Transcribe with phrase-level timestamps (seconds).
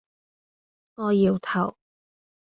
[0.95, 1.77] 我搖頭